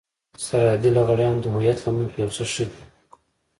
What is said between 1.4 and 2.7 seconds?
د هويت له مخې يو څه ښه